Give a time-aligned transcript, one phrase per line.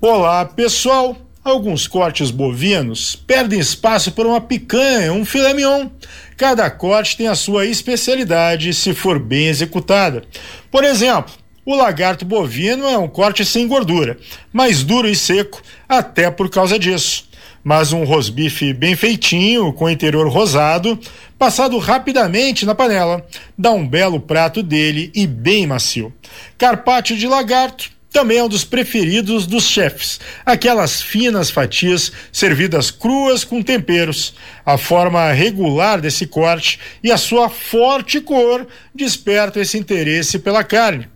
[0.00, 1.16] Olá, pessoal.
[1.44, 5.90] Alguns cortes bovinos perdem espaço por uma picanha, um filé mignon.
[6.36, 10.24] Cada corte tem a sua especialidade se for bem executada.
[10.72, 11.32] Por exemplo,
[11.68, 14.16] o lagarto bovino é um corte sem gordura,
[14.50, 17.28] mais duro e seco, até por causa disso.
[17.62, 20.98] Mas um rosbife bem feitinho, com interior rosado,
[21.38, 23.22] passado rapidamente na panela,
[23.56, 26.10] dá um belo prato dele e bem macio.
[26.56, 30.18] Carpaccio de lagarto também é um dos preferidos dos chefes.
[30.46, 34.32] Aquelas finas fatias servidas cruas com temperos.
[34.64, 41.06] A forma regular desse corte e a sua forte cor despertam esse interesse pela carne.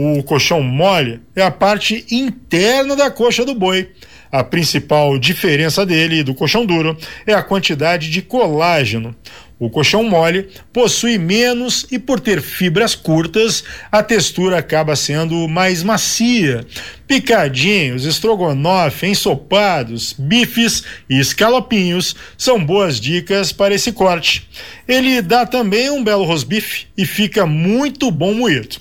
[0.00, 3.88] O colchão mole é a parte interna da coxa do boi.
[4.30, 6.96] A principal diferença dele do colchão duro
[7.26, 9.12] é a quantidade de colágeno.
[9.58, 15.82] O colchão mole possui menos e, por ter fibras curtas, a textura acaba sendo mais
[15.82, 16.64] macia.
[17.08, 24.48] Picadinhos, estrogonofe, ensopados, bifes e escalopinhos são boas dicas para esse corte.
[24.86, 28.76] Ele dá também um belo rosbife e fica muito bom moído.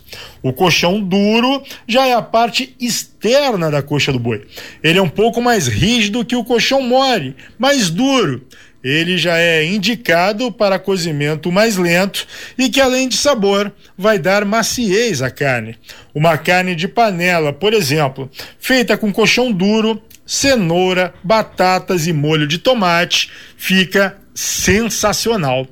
[0.48, 4.46] O colchão duro já é a parte externa da coxa do boi.
[4.84, 8.46] Ele é um pouco mais rígido que o colchão mole, mais duro
[8.84, 12.26] ele já é indicado para cozimento mais lento
[12.58, 15.76] e que, além de sabor, vai dar maciez à carne.
[16.16, 22.60] Uma carne de panela, por exemplo, feita com colchão duro, cenoura, batatas e molho de
[22.60, 25.68] tomate, fica sensacional.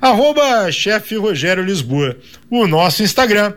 [0.00, 2.16] Arroba chefe Rogério Lisboa,
[2.50, 3.54] o nosso Instagram.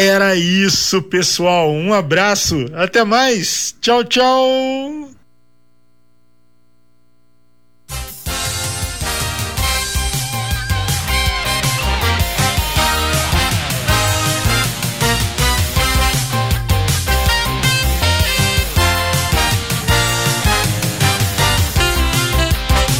[0.00, 1.72] Era isso, pessoal.
[1.72, 2.66] Um abraço.
[2.72, 3.74] Até mais.
[3.80, 5.07] Tchau, tchau.